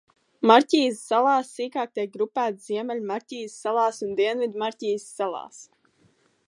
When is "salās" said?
3.59-4.03, 5.19-5.61